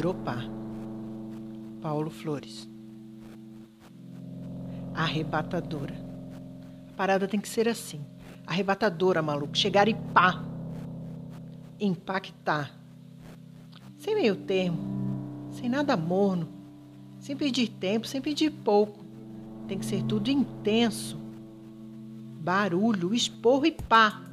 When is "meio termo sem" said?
14.14-15.68